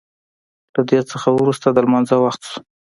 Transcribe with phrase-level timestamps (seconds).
[0.73, 2.59] له دې نه وروسته د لمانځه وخت شو.